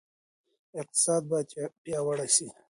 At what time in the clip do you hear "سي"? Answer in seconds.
2.35-2.47